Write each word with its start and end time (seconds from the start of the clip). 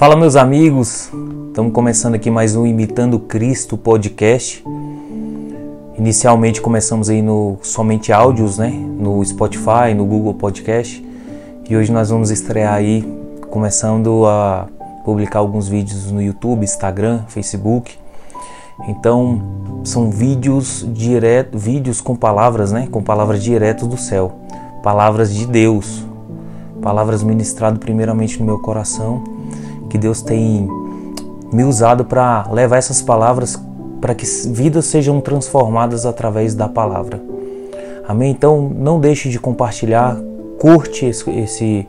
Fala 0.00 0.16
meus 0.16 0.34
amigos, 0.34 1.10
estamos 1.48 1.74
começando 1.74 2.14
aqui 2.14 2.30
mais 2.30 2.56
um 2.56 2.64
Imitando 2.64 3.18
Cristo 3.18 3.76
podcast. 3.76 4.64
Inicialmente 5.98 6.58
começamos 6.62 7.10
aí 7.10 7.20
no 7.20 7.58
somente 7.60 8.10
áudios, 8.10 8.56
né? 8.56 8.70
No 8.70 9.22
Spotify, 9.22 9.92
no 9.94 10.06
Google 10.06 10.32
Podcast. 10.32 11.06
E 11.68 11.76
hoje 11.76 11.92
nós 11.92 12.08
vamos 12.08 12.30
estrear 12.30 12.72
aí, 12.72 13.06
começando 13.50 14.24
a 14.24 14.68
publicar 15.04 15.40
alguns 15.40 15.68
vídeos 15.68 16.10
no 16.10 16.22
YouTube, 16.22 16.64
Instagram, 16.64 17.24
Facebook. 17.28 17.98
Então 18.88 19.42
são 19.84 20.10
vídeos 20.10 20.82
direto, 20.94 21.58
vídeos 21.58 22.00
com 22.00 22.16
palavras, 22.16 22.72
né? 22.72 22.88
Com 22.90 23.02
palavras 23.02 23.42
diretas 23.44 23.86
do 23.86 23.98
céu, 23.98 24.32
palavras 24.82 25.30
de 25.34 25.46
Deus, 25.46 26.02
palavras 26.80 27.22
ministradas 27.22 27.78
primeiramente 27.78 28.40
no 28.40 28.46
meu 28.46 28.60
coração 28.60 29.39
que 29.90 29.98
Deus 29.98 30.22
tem 30.22 30.66
me 31.52 31.64
usado 31.64 32.04
para 32.04 32.48
levar 32.50 32.78
essas 32.78 33.02
palavras 33.02 33.60
para 34.00 34.14
que 34.14 34.24
vidas 34.48 34.86
sejam 34.86 35.20
transformadas 35.20 36.06
através 36.06 36.54
da 36.54 36.68
palavra. 36.68 37.20
Amém? 38.08 38.30
Então 38.30 38.70
não 38.74 38.98
deixe 38.98 39.28
de 39.28 39.38
compartilhar, 39.38 40.16
curte 40.58 41.04
esse, 41.04 41.30
esse 41.30 41.86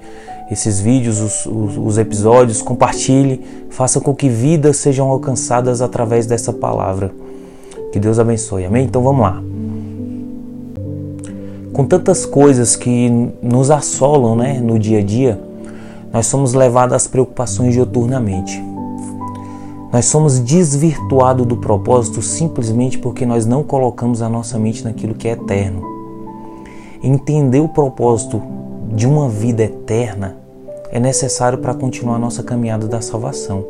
esses 0.52 0.82
vídeos, 0.82 1.22
os, 1.22 1.46
os, 1.46 1.78
os, 1.78 1.98
episódios, 1.98 2.62
compartilhe, 2.62 3.40
faça 3.70 4.02
com 4.02 4.14
que 4.14 4.28
vidas 4.28 4.76
sejam 4.76 5.08
alcançadas 5.08 5.82
através 5.82 6.26
dessa 6.26 6.52
palavra. 6.52 7.14
Que 7.94 8.00
Deus 8.00 8.20
abençoe. 8.20 8.66
Amém? 8.66 8.84
Então 8.84 9.02
vamos 9.02 9.22
lá. 9.22 9.42
Com 11.72 11.86
tantas 11.86 12.26
coisas 12.26 12.76
que 12.76 13.10
nos 13.42 13.72
assolam 13.72 14.36
né, 14.36 14.60
no 14.60 14.78
dia 14.78 15.00
a 15.00 15.04
dia, 15.04 15.40
nós 16.14 16.28
somos 16.28 16.54
levados 16.54 16.96
às 16.96 17.08
preocupações 17.08 17.74
dioturnamente. 17.74 18.62
Nós 19.92 20.06
somos 20.06 20.40
desvirtuados 20.40 21.46
do 21.46 21.58
propósito 21.58 22.22
simplesmente 22.22 22.98
porque 22.98 23.26
nós 23.26 23.46
não 23.46 23.64
colocamos 23.64 24.22
a 24.22 24.30
nossa 24.30 24.58
mente 24.58 24.84
naquilo 24.84 25.16
que 25.16 25.28
é 25.28 25.32
eterno. 25.32 25.84
Entender 27.04 27.60
o 27.60 27.68
propósito 27.68 28.42
de 28.94 29.08
uma 29.08 29.28
vida 29.28 29.64
eterna 29.64 30.38
é 30.92 31.00
necessário 31.00 31.58
para 31.58 31.74
continuar 31.74 32.16
a 32.16 32.20
nossa 32.20 32.44
caminhada 32.44 32.88
da 32.88 33.02
salvação. 33.02 33.66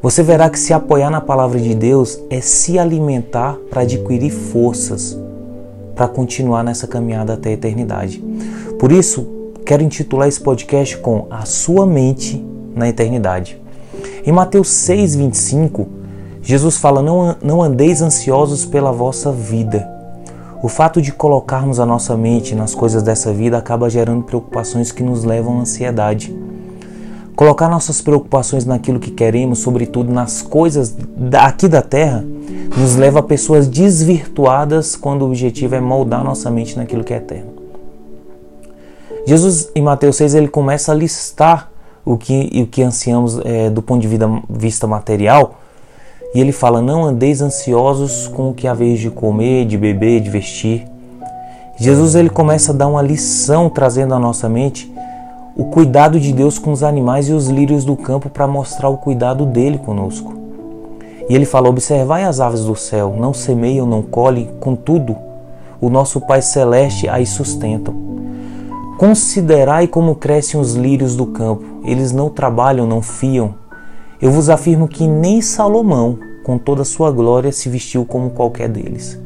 Você 0.00 0.22
verá 0.22 0.48
que 0.48 0.58
se 0.58 0.72
apoiar 0.72 1.10
na 1.10 1.20
palavra 1.20 1.58
de 1.58 1.74
Deus 1.74 2.20
é 2.30 2.40
se 2.40 2.78
alimentar 2.78 3.56
para 3.70 3.82
adquirir 3.82 4.30
forças 4.30 5.18
para 5.98 6.06
continuar 6.06 6.62
nessa 6.62 6.86
caminhada 6.86 7.34
até 7.34 7.50
a 7.50 7.52
eternidade. 7.54 8.22
Por 8.78 8.92
isso, 8.92 9.37
quero 9.68 9.82
intitular 9.82 10.26
esse 10.26 10.40
podcast 10.40 10.96
com 10.96 11.26
A 11.30 11.44
Sua 11.44 11.84
Mente 11.84 12.42
na 12.74 12.88
Eternidade. 12.88 13.60
Em 14.24 14.32
Mateus 14.32 14.68
6,25, 14.68 15.86
Jesus 16.40 16.78
fala: 16.78 17.02
não, 17.02 17.36
não 17.42 17.62
andeis 17.62 18.00
ansiosos 18.00 18.64
pela 18.64 18.90
vossa 18.90 19.30
vida. 19.30 19.86
O 20.62 20.68
fato 20.68 21.02
de 21.02 21.12
colocarmos 21.12 21.78
a 21.78 21.84
nossa 21.84 22.16
mente 22.16 22.54
nas 22.54 22.74
coisas 22.74 23.02
dessa 23.02 23.30
vida 23.30 23.58
acaba 23.58 23.90
gerando 23.90 24.22
preocupações 24.22 24.90
que 24.90 25.02
nos 25.02 25.22
levam 25.22 25.58
à 25.58 25.60
ansiedade. 25.60 26.34
Colocar 27.36 27.68
nossas 27.68 28.00
preocupações 28.00 28.64
naquilo 28.64 28.98
que 28.98 29.10
queremos, 29.10 29.58
sobretudo 29.58 30.10
nas 30.10 30.40
coisas 30.40 30.96
aqui 31.34 31.68
da 31.68 31.82
terra, 31.82 32.24
nos 32.74 32.96
leva 32.96 33.18
a 33.18 33.22
pessoas 33.22 33.68
desvirtuadas 33.68 34.96
quando 34.96 35.22
o 35.22 35.26
objetivo 35.26 35.74
é 35.74 35.80
moldar 35.80 36.24
nossa 36.24 36.50
mente 36.50 36.74
naquilo 36.74 37.04
que 37.04 37.12
é 37.12 37.18
eterno. 37.18 37.57
Jesus, 39.28 39.70
em 39.74 39.82
Mateus 39.82 40.16
6, 40.16 40.34
ele 40.36 40.48
começa 40.48 40.90
a 40.90 40.94
listar 40.94 41.70
o 42.02 42.16
que, 42.16 42.62
o 42.62 42.66
que 42.66 42.82
ansiamos 42.82 43.38
é, 43.44 43.68
do 43.68 43.82
ponto 43.82 44.00
de 44.00 44.08
vida, 44.08 44.26
vista 44.48 44.86
material. 44.86 45.56
E 46.34 46.40
ele 46.40 46.50
fala: 46.50 46.80
Não 46.80 47.04
andeis 47.04 47.42
ansiosos 47.42 48.26
com 48.26 48.48
o 48.48 48.54
que 48.54 48.66
haveis 48.66 48.98
de 48.98 49.10
comer, 49.10 49.66
de 49.66 49.76
beber, 49.76 50.22
de 50.22 50.30
vestir. 50.30 50.86
Jesus 51.76 52.14
ele 52.14 52.30
começa 52.30 52.72
a 52.72 52.74
dar 52.74 52.86
uma 52.86 53.02
lição 53.02 53.68
trazendo 53.68 54.14
à 54.14 54.18
nossa 54.18 54.48
mente 54.48 54.90
o 55.54 55.66
cuidado 55.66 56.18
de 56.18 56.32
Deus 56.32 56.58
com 56.58 56.72
os 56.72 56.82
animais 56.82 57.28
e 57.28 57.34
os 57.34 57.48
lírios 57.48 57.84
do 57.84 57.96
campo 57.96 58.30
para 58.30 58.46
mostrar 58.46 58.88
o 58.88 58.96
cuidado 58.96 59.44
dele 59.44 59.76
conosco. 59.76 60.32
E 61.28 61.34
ele 61.34 61.44
fala: 61.44 61.68
Observai 61.68 62.24
as 62.24 62.40
aves 62.40 62.64
do 62.64 62.74
céu, 62.74 63.14
não 63.14 63.34
semeiam, 63.34 63.84
não 63.84 64.00
colhem, 64.00 64.48
contudo, 64.58 65.14
o 65.82 65.90
nosso 65.90 66.18
Pai 66.18 66.40
Celeste 66.40 67.06
as 67.10 67.28
sustentam. 67.28 68.17
Considerai 68.98 69.86
como 69.86 70.16
crescem 70.16 70.58
os 70.58 70.74
lírios 70.74 71.14
do 71.14 71.24
campo, 71.24 71.62
eles 71.84 72.10
não 72.10 72.28
trabalham, 72.28 72.84
não 72.84 73.00
fiam. 73.00 73.54
Eu 74.20 74.32
vos 74.32 74.50
afirmo 74.50 74.88
que 74.88 75.06
nem 75.06 75.40
Salomão, 75.40 76.18
com 76.42 76.58
toda 76.58 76.82
a 76.82 76.84
sua 76.84 77.12
glória, 77.12 77.52
se 77.52 77.68
vestiu 77.68 78.04
como 78.04 78.30
qualquer 78.30 78.68
deles. 78.68 79.16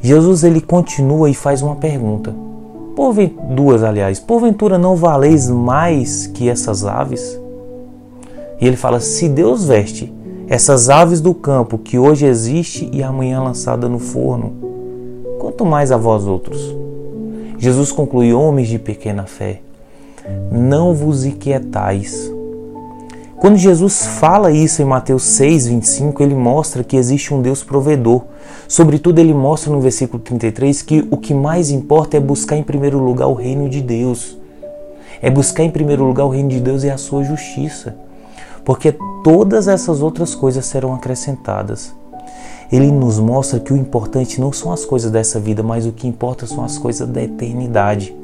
Jesus 0.00 0.44
ele 0.44 0.62
continua 0.62 1.28
e 1.28 1.34
faz 1.34 1.60
uma 1.60 1.76
pergunta. 1.76 2.34
duas, 3.50 3.82
aliás, 3.82 4.18
porventura 4.18 4.78
não 4.78 4.96
valeis 4.96 5.50
mais 5.50 6.26
que 6.26 6.48
essas 6.48 6.86
aves? 6.86 7.38
E 8.58 8.66
ele 8.66 8.76
fala: 8.76 8.98
se 8.98 9.28
Deus 9.28 9.66
veste 9.66 10.10
essas 10.48 10.88
aves 10.88 11.20
do 11.20 11.34
campo 11.34 11.76
que 11.76 11.98
hoje 11.98 12.24
existe 12.24 12.88
e 12.94 13.02
amanhã 13.02 13.42
lançada 13.42 13.90
no 13.90 13.98
forno, 13.98 14.54
quanto 15.38 15.66
mais 15.66 15.92
a 15.92 15.98
vós 15.98 16.26
outros? 16.26 16.83
Jesus 17.64 17.90
conclui: 17.90 18.34
Homens 18.34 18.68
de 18.68 18.78
pequena 18.78 19.24
fé, 19.24 19.62
não 20.52 20.92
vos 20.92 21.24
inquietais. 21.24 22.30
Quando 23.38 23.56
Jesus 23.56 24.04
fala 24.04 24.50
isso 24.50 24.82
em 24.82 24.84
Mateus 24.84 25.22
6, 25.22 25.68
25, 25.68 26.22
ele 26.22 26.34
mostra 26.34 26.84
que 26.84 26.94
existe 26.94 27.32
um 27.32 27.40
Deus 27.40 27.64
provedor. 27.64 28.24
Sobretudo, 28.68 29.18
ele 29.18 29.32
mostra 29.32 29.72
no 29.72 29.80
versículo 29.80 30.22
33 30.22 30.82
que 30.82 31.08
o 31.10 31.16
que 31.16 31.32
mais 31.32 31.70
importa 31.70 32.18
é 32.18 32.20
buscar 32.20 32.58
em 32.58 32.62
primeiro 32.62 32.98
lugar 32.98 33.28
o 33.28 33.34
reino 33.34 33.66
de 33.66 33.80
Deus. 33.80 34.36
É 35.22 35.30
buscar 35.30 35.64
em 35.64 35.70
primeiro 35.70 36.04
lugar 36.04 36.26
o 36.26 36.30
reino 36.30 36.50
de 36.50 36.60
Deus 36.60 36.84
e 36.84 36.90
a 36.90 36.98
sua 36.98 37.24
justiça. 37.24 37.96
Porque 38.62 38.94
todas 39.22 39.68
essas 39.68 40.02
outras 40.02 40.34
coisas 40.34 40.66
serão 40.66 40.92
acrescentadas 40.92 41.94
ele 42.70 42.90
nos 42.90 43.18
mostra 43.18 43.60
que 43.60 43.72
o 43.72 43.76
importante 43.76 44.40
não 44.40 44.52
são 44.52 44.72
as 44.72 44.84
coisas 44.84 45.10
dessa 45.10 45.38
vida, 45.38 45.62
mas 45.62 45.86
o 45.86 45.92
que 45.92 46.06
importa 46.06 46.46
são 46.46 46.64
as 46.64 46.78
coisas 46.78 47.08
da 47.08 47.22
eternidade. 47.22 48.14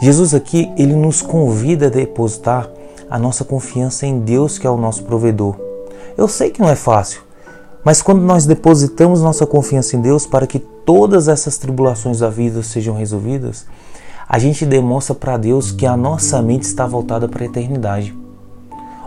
Jesus 0.00 0.34
aqui, 0.34 0.70
ele 0.76 0.94
nos 0.94 1.22
convida 1.22 1.86
a 1.86 1.90
depositar 1.90 2.70
a 3.10 3.18
nossa 3.18 3.44
confiança 3.44 4.06
em 4.06 4.20
Deus, 4.20 4.58
que 4.58 4.66
é 4.66 4.70
o 4.70 4.76
nosso 4.76 5.04
provedor. 5.04 5.56
Eu 6.16 6.28
sei 6.28 6.50
que 6.50 6.60
não 6.60 6.68
é 6.68 6.76
fácil, 6.76 7.22
mas 7.84 8.02
quando 8.02 8.20
nós 8.20 8.44
depositamos 8.44 9.22
nossa 9.22 9.46
confiança 9.46 9.96
em 9.96 10.00
Deus 10.00 10.26
para 10.26 10.46
que 10.46 10.58
todas 10.58 11.28
essas 11.28 11.58
tribulações 11.58 12.20
da 12.20 12.28
vida 12.28 12.62
sejam 12.62 12.94
resolvidas, 12.94 13.66
a 14.28 14.38
gente 14.38 14.66
demonstra 14.66 15.14
para 15.14 15.38
Deus 15.38 15.72
que 15.72 15.86
a 15.86 15.96
nossa 15.96 16.42
mente 16.42 16.64
está 16.64 16.86
voltada 16.86 17.26
para 17.26 17.42
a 17.44 17.46
eternidade. 17.46 18.14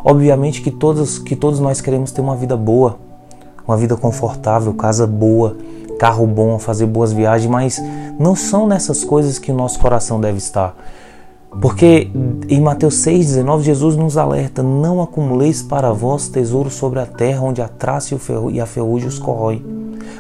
Obviamente 0.04 0.62
que 0.62 0.72
todos, 0.72 1.20
que 1.20 1.36
todos 1.36 1.60
nós 1.60 1.80
queremos 1.80 2.12
ter 2.12 2.22
uma 2.22 2.36
vida 2.36 2.58
boa, 2.58 2.98
uma 3.68 3.78
vida 3.78 3.96
confortável, 3.96 4.74
casa 4.74 5.06
boa, 5.06 5.58
carro 6.00 6.26
bom, 6.26 6.58
fazer 6.58 6.86
boas 6.86 7.14
viagens, 7.14 7.50
mas 7.50 7.82
não 8.20 8.36
são 8.36 8.68
nessas 8.68 9.04
coisas 9.04 9.38
que 9.38 9.52
o 9.52 9.56
nosso 9.56 9.80
coração 9.80 10.20
deve 10.20 10.38
estar. 10.38 10.76
Porque 11.60 12.10
em 12.48 12.62
Mateus 12.62 12.96
6,19 13.06 13.62
Jesus 13.62 13.98
nos 13.98 14.18
alerta: 14.18 14.64
Não 14.64 15.02
acumuleis 15.02 15.62
para 15.62 15.92
vós 15.92 16.30
tesouros 16.30 16.74
sobre 16.74 17.00
a 17.00 17.06
terra, 17.06 17.42
onde 17.42 17.62
a 17.62 17.68
traça 17.68 18.16
e 18.52 18.62
a 18.62 18.66
ferrugem 18.66 19.08
os 19.08 19.20
corrói, 19.20 19.64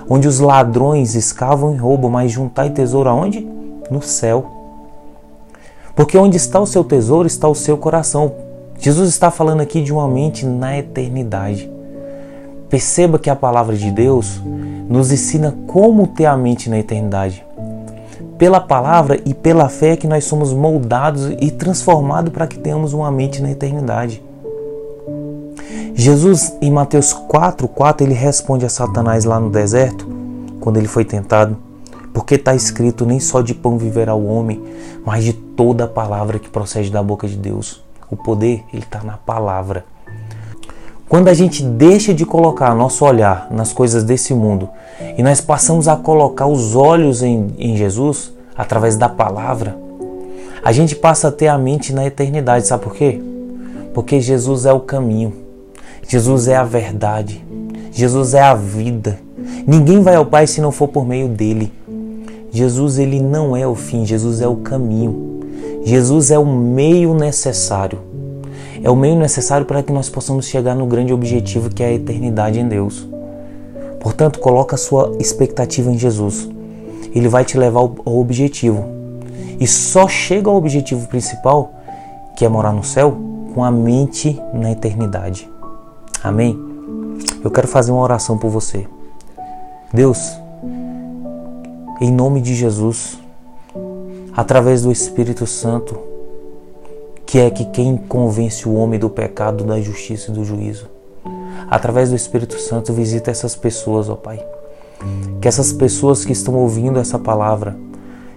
onde 0.09 0.27
os 0.27 0.39
ladrões 0.39 1.15
escavam 1.15 1.73
e 1.73 1.77
roubam, 1.77 2.11
mas 2.11 2.31
juntai 2.31 2.69
tesouro 2.69 3.09
aonde? 3.09 3.47
No 3.89 4.01
céu. 4.01 4.45
Porque 5.95 6.17
onde 6.17 6.35
está 6.35 6.59
o 6.59 6.65
seu 6.65 6.83
tesouro 6.83 7.27
está 7.27 7.47
o 7.47 7.55
seu 7.55 7.77
coração. 7.77 8.33
Jesus 8.77 9.09
está 9.09 9.31
falando 9.31 9.61
aqui 9.61 9.81
de 9.81 9.93
uma 9.93 10.07
mente 10.07 10.45
na 10.45 10.77
eternidade. 10.77 11.71
Perceba 12.71 13.19
que 13.19 13.29
a 13.29 13.35
palavra 13.35 13.75
de 13.75 13.91
Deus 13.91 14.41
nos 14.87 15.11
ensina 15.11 15.53
como 15.67 16.07
ter 16.07 16.25
a 16.25 16.37
mente 16.37 16.69
na 16.69 16.79
eternidade. 16.79 17.45
Pela 18.37 18.61
palavra 18.61 19.19
e 19.25 19.33
pela 19.33 19.67
fé 19.67 19.91
é 19.91 19.97
que 19.97 20.07
nós 20.07 20.23
somos 20.23 20.53
moldados 20.53 21.29
e 21.41 21.51
transformados 21.51 22.31
para 22.31 22.47
que 22.47 22.57
tenhamos 22.57 22.93
uma 22.93 23.11
mente 23.11 23.41
na 23.41 23.51
eternidade. 23.51 24.23
Jesus, 25.93 26.55
em 26.61 26.71
Mateus 26.71 27.11
4, 27.11 27.67
4, 27.67 28.07
ele 28.07 28.13
responde 28.13 28.65
a 28.65 28.69
Satanás 28.69 29.25
lá 29.25 29.37
no 29.37 29.49
deserto, 29.49 30.07
quando 30.61 30.77
ele 30.77 30.87
foi 30.87 31.03
tentado, 31.03 31.57
porque 32.13 32.35
está 32.35 32.55
escrito: 32.55 33.05
nem 33.05 33.19
só 33.19 33.41
de 33.41 33.53
pão 33.53 33.77
viverá 33.77 34.15
o 34.15 34.25
homem, 34.25 34.63
mas 35.05 35.25
de 35.25 35.33
toda 35.33 35.83
a 35.83 35.87
palavra 35.89 36.39
que 36.39 36.49
procede 36.49 36.89
da 36.89 37.03
boca 37.03 37.27
de 37.27 37.35
Deus. 37.35 37.83
O 38.09 38.15
poder, 38.15 38.63
ele 38.71 38.83
está 38.83 39.03
na 39.03 39.17
palavra. 39.17 39.83
Quando 41.11 41.27
a 41.27 41.33
gente 41.33 41.61
deixa 41.61 42.13
de 42.13 42.25
colocar 42.25 42.73
nosso 42.73 43.03
olhar 43.03 43.49
nas 43.51 43.73
coisas 43.73 44.01
desse 44.01 44.33
mundo 44.33 44.69
e 45.17 45.21
nós 45.21 45.41
passamos 45.41 45.89
a 45.89 45.97
colocar 45.97 46.47
os 46.47 46.73
olhos 46.73 47.21
em, 47.21 47.53
em 47.59 47.75
Jesus 47.75 48.31
através 48.55 48.95
da 48.95 49.09
palavra, 49.09 49.75
a 50.63 50.71
gente 50.71 50.95
passa 50.95 51.27
a 51.27 51.31
ter 51.31 51.49
a 51.49 51.57
mente 51.57 51.91
na 51.91 52.05
eternidade. 52.05 52.65
Sabe 52.65 52.85
por 52.85 52.95
quê? 52.95 53.21
Porque 53.93 54.21
Jesus 54.21 54.65
é 54.65 54.71
o 54.71 54.79
caminho, 54.79 55.33
Jesus 56.07 56.47
é 56.47 56.55
a 56.55 56.63
verdade, 56.63 57.43
Jesus 57.91 58.33
é 58.33 58.41
a 58.41 58.53
vida. 58.53 59.19
Ninguém 59.67 60.01
vai 60.01 60.15
ao 60.15 60.25
Pai 60.25 60.47
se 60.47 60.61
não 60.61 60.71
for 60.71 60.87
por 60.87 61.05
meio 61.05 61.27
dele. 61.27 61.73
Jesus 62.51 62.97
ele 62.97 63.19
não 63.19 63.53
é 63.53 63.67
o 63.67 63.75
fim, 63.75 64.05
Jesus 64.05 64.39
é 64.39 64.47
o 64.47 64.55
caminho. 64.55 65.41
Jesus 65.83 66.31
é 66.31 66.39
o 66.39 66.45
meio 66.45 67.13
necessário. 67.13 67.99
É 68.83 68.89
o 68.89 68.95
meio 68.95 69.15
necessário 69.15 69.65
para 69.65 69.83
que 69.83 69.93
nós 69.93 70.09
possamos 70.09 70.47
chegar 70.47 70.75
no 70.75 70.87
grande 70.87 71.13
objetivo 71.13 71.69
que 71.69 71.83
é 71.83 71.87
a 71.87 71.93
eternidade 71.93 72.59
em 72.59 72.67
Deus. 72.67 73.07
Portanto, 73.99 74.39
coloca 74.39 74.75
a 74.75 74.77
sua 74.77 75.15
expectativa 75.19 75.91
em 75.91 75.97
Jesus. 75.97 76.49
Ele 77.13 77.27
vai 77.27 77.45
te 77.45 77.57
levar 77.57 77.81
ao 77.81 78.19
objetivo. 78.19 78.83
E 79.59 79.67
só 79.67 80.07
chega 80.07 80.49
ao 80.49 80.55
objetivo 80.55 81.07
principal, 81.07 81.71
que 82.35 82.43
é 82.43 82.49
morar 82.49 82.73
no 82.73 82.83
céu, 82.83 83.15
com 83.53 83.63
a 83.63 83.69
mente 83.69 84.41
na 84.53 84.71
eternidade. 84.71 85.47
Amém? 86.23 86.59
Eu 87.43 87.51
quero 87.51 87.67
fazer 87.67 87.91
uma 87.91 88.01
oração 88.01 88.37
por 88.37 88.49
você. 88.49 88.87
Deus, 89.93 90.35
em 91.99 92.11
nome 92.11 92.41
de 92.41 92.55
Jesus, 92.55 93.19
através 94.35 94.81
do 94.81 94.91
Espírito 94.91 95.45
Santo, 95.45 96.10
que 97.31 97.39
é 97.39 97.49
que 97.49 97.63
quem 97.63 97.95
convence 97.95 98.67
o 98.67 98.73
homem 98.73 98.99
do 98.99 99.09
pecado, 99.09 99.63
da 99.63 99.79
justiça 99.79 100.29
e 100.29 100.33
do 100.33 100.43
juízo. 100.43 100.89
Através 101.69 102.09
do 102.09 102.15
Espírito 102.17 102.59
Santo, 102.59 102.91
visita 102.91 103.31
essas 103.31 103.55
pessoas, 103.55 104.09
ó 104.09 104.15
Pai. 104.15 104.45
Que 105.39 105.47
essas 105.47 105.71
pessoas 105.71 106.25
que 106.25 106.33
estão 106.33 106.55
ouvindo 106.55 106.99
essa 106.99 107.17
palavra, 107.17 107.77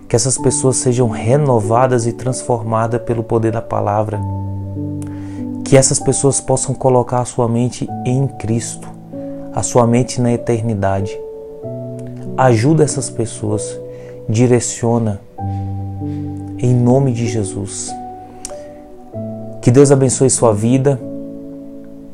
que 0.08 0.14
essas 0.14 0.38
pessoas 0.38 0.76
sejam 0.76 1.08
renovadas 1.08 2.06
e 2.06 2.12
transformadas 2.12 3.02
pelo 3.02 3.24
poder 3.24 3.50
da 3.50 3.60
palavra. 3.60 4.20
Que 5.64 5.76
essas 5.76 5.98
pessoas 5.98 6.40
possam 6.40 6.72
colocar 6.72 7.18
a 7.18 7.24
sua 7.24 7.48
mente 7.48 7.88
em 8.06 8.28
Cristo, 8.28 8.88
a 9.52 9.64
sua 9.64 9.88
mente 9.88 10.20
na 10.20 10.32
eternidade. 10.32 11.18
Ajuda 12.36 12.84
essas 12.84 13.10
pessoas, 13.10 13.76
direciona 14.28 15.20
em 16.60 16.72
nome 16.72 17.12
de 17.12 17.26
Jesus. 17.26 17.92
Que 19.64 19.70
Deus 19.70 19.90
abençoe 19.90 20.28
sua 20.28 20.52
vida. 20.52 21.00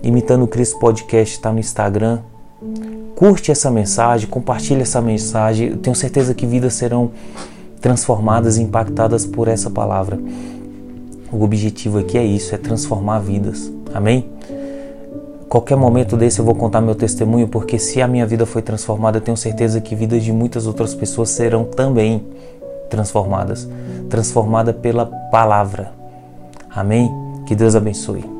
Imitando 0.04 0.46
Cristo 0.46 0.78
Podcast 0.78 1.34
está 1.34 1.52
no 1.52 1.58
Instagram. 1.58 2.20
Curte 3.16 3.50
essa 3.50 3.68
mensagem, 3.72 4.28
compartilhe 4.28 4.82
essa 4.82 5.00
mensagem. 5.00 5.70
Eu 5.70 5.76
tenho 5.76 5.96
certeza 5.96 6.32
que 6.32 6.46
vidas 6.46 6.74
serão 6.74 7.10
transformadas 7.80 8.56
e 8.56 8.62
impactadas 8.62 9.26
por 9.26 9.48
essa 9.48 9.68
palavra. 9.68 10.16
O 11.32 11.42
objetivo 11.42 11.98
aqui 11.98 12.16
é 12.16 12.24
isso, 12.24 12.54
é 12.54 12.58
transformar 12.58 13.18
vidas. 13.18 13.68
Amém? 13.92 14.30
Qualquer 15.48 15.76
momento 15.76 16.16
desse 16.16 16.38
eu 16.38 16.44
vou 16.44 16.54
contar 16.54 16.80
meu 16.80 16.94
testemunho, 16.94 17.48
porque 17.48 17.80
se 17.80 18.00
a 18.00 18.06
minha 18.06 18.28
vida 18.28 18.46
foi 18.46 18.62
transformada, 18.62 19.18
eu 19.18 19.22
tenho 19.22 19.36
certeza 19.36 19.80
que 19.80 19.96
vidas 19.96 20.22
de 20.22 20.32
muitas 20.32 20.68
outras 20.68 20.94
pessoas 20.94 21.30
serão 21.30 21.64
também 21.64 22.24
transformadas, 22.88 23.68
transformada 24.08 24.72
pela 24.72 25.04
palavra. 25.04 25.92
Amém? 26.72 27.29
Que 27.50 27.56
Deus 27.56 27.74
abençoe. 27.74 28.39